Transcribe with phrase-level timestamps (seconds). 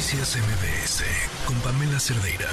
[0.00, 1.04] Noticias MBS
[1.46, 2.48] con Pamela Cerdeira.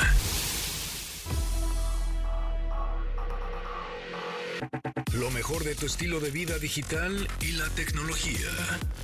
[5.18, 8.52] Lo mejor de tu estilo de vida digital y la tecnología.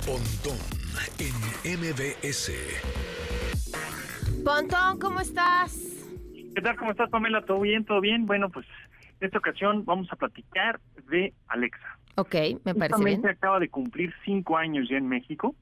[0.04, 0.58] Pontón
[1.18, 2.52] en MBS.
[4.44, 6.04] Pontón, ¿cómo estás?
[6.54, 6.76] ¿Qué tal?
[6.76, 7.40] ¿Cómo estás, Pamela?
[7.46, 7.86] ¿Todo bien?
[7.86, 8.26] ¿Todo bien?
[8.26, 8.66] Bueno, pues
[9.20, 11.98] en esta ocasión vamos a platicar de Alexa.
[12.16, 13.26] Ok, me parece bien.
[13.26, 15.56] acaba de cumplir cinco años ya en México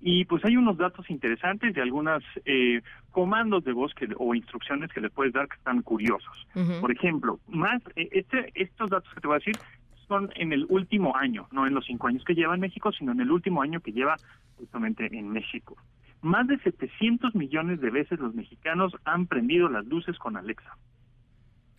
[0.00, 4.92] y pues hay unos datos interesantes de algunos eh, comandos de voz que, o instrucciones
[4.92, 6.46] que le puedes dar que están curiosos.
[6.80, 9.56] Por ejemplo, más eh, este, estos datos que te voy a decir
[10.06, 13.12] son en el último año, no en los cinco años que lleva en México, sino
[13.12, 14.16] en el último año que lleva
[14.56, 15.76] justamente en México.
[16.22, 20.76] Más de 700 millones de veces los mexicanos han prendido las luces con Alexa.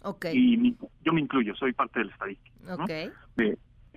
[0.01, 0.37] Okay.
[0.37, 2.75] Y yo me incluyo, soy parte del estadística.
[2.75, 3.11] Okay.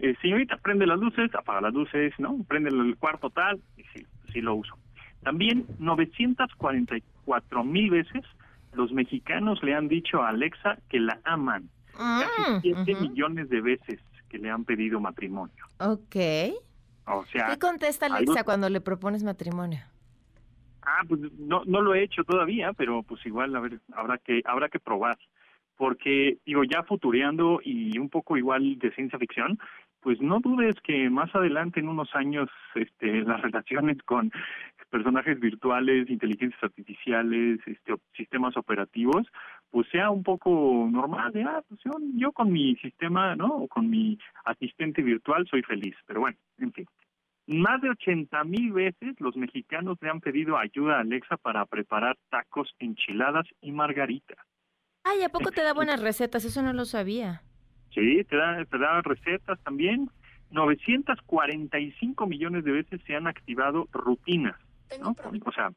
[0.03, 2.43] Eh, señorita, prende las luces, apaga las luces, ¿no?
[2.49, 4.77] Prende el cuarto tal, y sí, sí lo uso.
[5.23, 8.25] También 944 mil veces
[8.73, 11.69] los mexicanos le han dicho a Alexa que la aman.
[11.97, 15.67] Casi 7 mm, millones de veces que le han pedido matrimonio.
[15.81, 16.17] Ok.
[17.07, 19.81] O sea, ¿Qué contesta Alexa cuando le propones matrimonio?
[20.83, 24.41] Ah, pues no, no lo he hecho todavía, pero pues igual a ver, habrá que
[24.45, 25.19] habrá que probar
[25.77, 29.59] porque digo ya futureando y un poco igual de ciencia ficción
[30.01, 34.33] pues no dudes que más adelante en unos años este, las relaciones con
[34.91, 39.27] personajes virtuales, inteligencias artificiales, este, sistemas operativos,
[39.71, 41.81] pues sea un poco normal, de, ah, pues
[42.15, 43.47] yo, con mi sistema, ¿no?
[43.47, 46.87] O con mi asistente virtual soy feliz, pero bueno, en fin.
[47.47, 52.17] Más de 80 mil veces los mexicanos le han pedido ayuda a Alexa para preparar
[52.29, 54.39] tacos, enchiladas y margaritas.
[55.05, 56.45] Ay, ¿a poco te da buenas recetas?
[56.45, 57.43] Eso no lo sabía.
[57.95, 60.11] Sí, te da, te da recetas también.
[60.51, 64.57] 945 millones de veces se han activado rutinas,
[65.01, 65.15] ¿no?
[65.45, 65.71] O sea,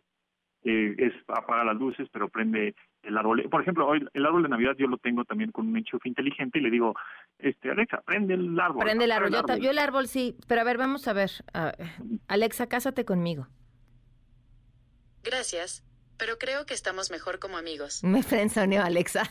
[0.64, 3.44] eh, es apaga las luces, pero prende el árbol.
[3.52, 6.58] Por ejemplo, hoy el árbol de Navidad yo lo tengo también con un enchufe inteligente
[6.58, 6.95] y le digo,
[7.38, 8.84] este Alexa, prende el árbol.
[8.84, 9.31] Prende el árbol.
[9.62, 11.31] Yo, el árbol sí, pero a ver, vamos a ver.
[12.28, 13.47] Alexa, cásate conmigo.
[15.24, 15.85] Gracias
[16.23, 18.01] pero creo que estamos mejor como amigos.
[18.01, 19.23] Me frenzoneó, Alexa.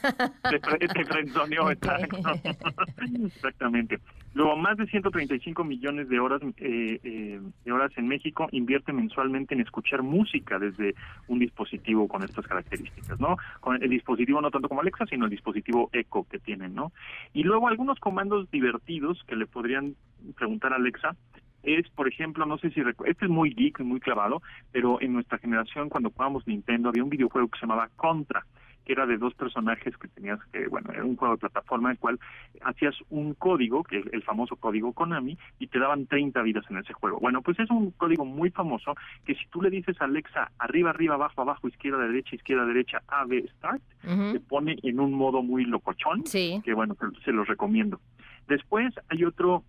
[0.42, 1.70] Te, frenzoneó,
[3.24, 3.98] exactamente.
[4.34, 9.54] Luego, más de 135 millones de horas eh, eh, de horas en México invierte mensualmente
[9.54, 10.94] en escuchar música desde
[11.28, 13.38] un dispositivo con estas características, ¿no?
[13.60, 16.92] Con el dispositivo no tanto como Alexa, sino el dispositivo Echo que tienen, ¿no?
[17.32, 19.96] Y luego algunos comandos divertidos que le podrían
[20.36, 21.16] preguntar a Alexa
[21.62, 25.38] es, por ejemplo, no sé si este es muy geek, muy clavado, pero en nuestra
[25.38, 28.44] generación cuando jugábamos Nintendo había un videojuego que se llamaba Contra,
[28.84, 31.92] que era de dos personajes que tenías que, bueno, era un juego de plataforma en
[31.92, 32.18] el cual
[32.62, 36.78] hacías un código, que es el famoso código Konami, y te daban 30 vidas en
[36.78, 37.20] ese juego.
[37.20, 38.94] Bueno, pues es un código muy famoso
[39.24, 43.02] que si tú le dices a Alexa arriba, arriba, abajo, abajo, izquierda, derecha, izquierda, derecha,
[43.06, 48.00] A, B, start, te pone en un modo muy locochón, que bueno, se los recomiendo.
[48.48, 49.62] Después hay otro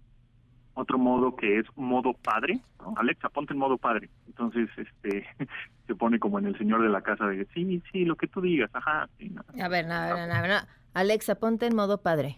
[0.76, 2.60] otro modo que es modo padre,
[2.96, 4.10] Alexa, ponte en modo padre.
[4.28, 5.28] Entonces, este,
[5.88, 8.42] se pone como en el señor de la casa de, sí, sí, lo que tú
[8.42, 9.10] digas, ajá.
[9.62, 10.52] A ver, a ver, a ver,
[10.94, 12.38] Alexa, ponte en modo padre.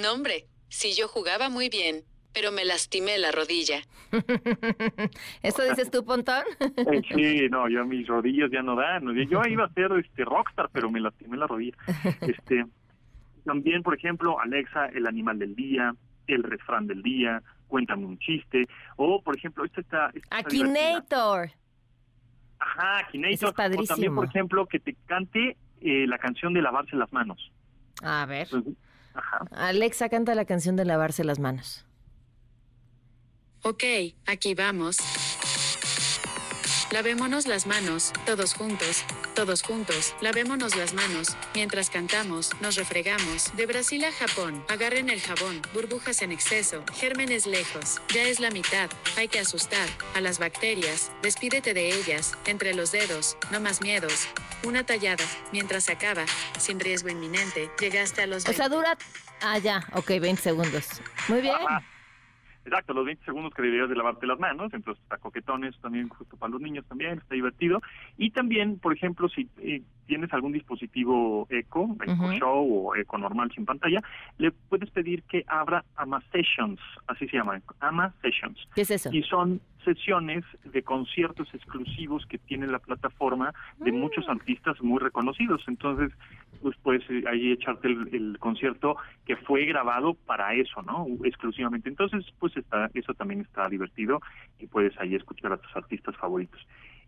[0.00, 3.82] No, hombre, si yo jugaba muy bien, pero me lastimé la rodilla.
[5.42, 6.44] ¿Eso dices tú, Pontón?
[6.60, 9.04] Eh, sí, no, yo mis rodillas ya no dan.
[9.28, 11.76] Yo iba a ser este rockstar, pero me lastimé la rodilla.
[12.22, 12.64] Este,
[13.44, 15.94] también, por ejemplo, Alexa, el animal del día,
[16.26, 18.66] el refrán del día, cuéntame un chiste,
[18.96, 20.12] o por ejemplo, esta está...
[20.30, 21.50] Akinator.
[22.58, 23.48] Ajá, Akinator.
[23.48, 23.84] Es padrísimo.
[23.84, 27.52] O también, por ejemplo, que te cante eh, la canción de lavarse las manos.
[28.02, 28.48] A ver.
[29.14, 29.44] Ajá.
[29.52, 31.86] Alexa canta la canción de lavarse las manos.
[33.64, 33.84] Ok,
[34.26, 34.98] aquí vamos.
[36.92, 39.02] Lavémonos las manos, todos juntos,
[39.34, 43.56] todos juntos, lavémonos las manos, mientras cantamos, nos refregamos.
[43.56, 48.50] De Brasil a Japón, agarren el jabón, burbujas en exceso, gérmenes lejos, ya es la
[48.50, 53.80] mitad, hay que asustar a las bacterias, despídete de ellas, entre los dedos, no más
[53.80, 54.28] miedos.
[54.62, 56.26] Una tallada, mientras acaba,
[56.58, 58.46] sin riesgo inminente, llegaste a los...
[58.46, 58.98] O sea, dura...
[59.40, 60.84] Ah, ya, ok, 20 segundos.
[61.28, 61.56] Muy bien.
[62.64, 66.36] Exacto, los 20 segundos que deberías de lavarte las manos, entonces está coquetones también, justo
[66.36, 67.80] para los niños también, está divertido.
[68.16, 73.50] Y también, por ejemplo, si eh, tienes algún dispositivo Eco, Eco Show o Eco normal
[73.54, 74.00] sin pantalla,
[74.38, 78.68] le puedes pedir que abra AMA Sessions, así se llama, AMA Sessions.
[78.74, 79.10] ¿Qué es eso?
[79.12, 85.62] Y son sesiones de conciertos exclusivos que tiene la plataforma de muchos artistas muy reconocidos.
[85.66, 86.12] Entonces,
[86.60, 88.96] pues puedes eh, ahí echarte el, concierto
[89.26, 91.06] que fue grabado para eso, ¿no?
[91.24, 91.88] Exclusivamente.
[91.88, 94.20] Entonces, pues está, eso también está divertido
[94.58, 96.60] y puedes ahí escuchar a tus artistas favoritos.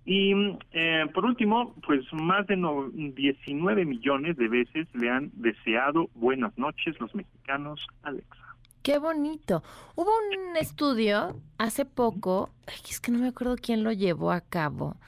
[0.06, 0.34] Y
[0.72, 7.00] eh, por último, pues más de 19 millones de veces le han deseado buenas noches
[7.00, 8.53] los mexicanos Alexa.
[8.84, 9.62] Qué bonito.
[9.96, 12.50] Hubo un estudio hace poco,
[12.86, 14.98] es que no me acuerdo quién lo llevó a cabo,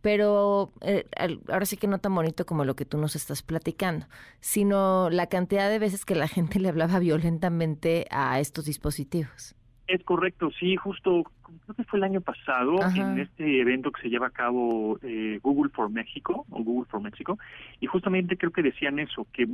[0.00, 1.04] pero eh,
[1.50, 4.06] ahora sí que no tan bonito como lo que tú nos estás platicando,
[4.40, 9.54] sino la cantidad de veces que la gente le hablaba violentamente a estos dispositivos.
[9.88, 11.24] Es correcto, sí, justo
[11.64, 15.38] creo que fue el año pasado en este evento que se lleva a cabo eh,
[15.42, 17.38] Google for México o Google for México
[17.80, 19.46] y justamente creo que decían eso, que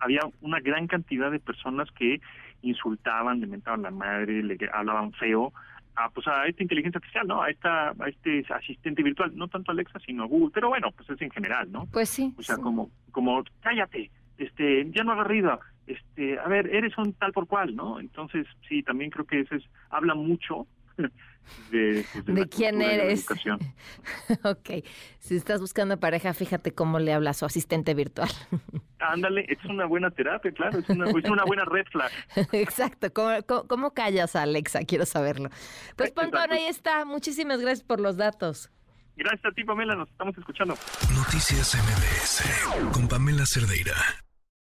[0.00, 2.20] había una gran cantidad de personas que
[2.62, 5.52] insultaban, le mentaban la madre, le hablaban feo
[5.94, 7.42] a, pues a esta inteligencia artificial, ¿no?
[7.42, 11.08] A esta a este asistente virtual, no tanto Alexa sino a Google, pero bueno, pues
[11.10, 11.86] es en general, ¿no?
[11.92, 12.34] Pues sí.
[12.38, 17.12] O sea, como como cállate, este, ya no hagas ruido, este, a ver, eres un
[17.14, 18.00] tal por cual, ¿no?
[18.00, 20.66] Entonces, sí, también creo que eso es, habla mucho
[21.70, 23.26] de, pues, de, quién eres.
[24.44, 24.84] ok,
[25.18, 28.28] si estás buscando pareja, fíjate cómo le habla a su asistente virtual.
[28.98, 32.10] Ándale, es una buena terapia, claro, es una, es una buena red flag.
[32.52, 33.12] Exacto,
[33.68, 34.80] ¿Cómo, callas a Alexa?
[34.84, 35.50] Quiero saberlo.
[35.96, 38.70] Pues Pontón, ahí está, muchísimas gracias por los datos.
[39.16, 40.76] Gracias a ti, Pamela, nos estamos escuchando.
[41.14, 43.94] Noticias MBS con Pamela Cerdeira.